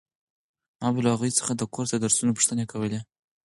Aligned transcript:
ما 0.79 0.87
به 0.93 0.99
له 1.03 1.09
هغوی 1.13 1.31
څخه 1.39 1.51
د 1.55 1.61
کورس 1.73 1.89
د 1.93 1.97
درسونو 2.03 2.35
پوښتنې 2.37 2.65
کولې. 2.71 2.99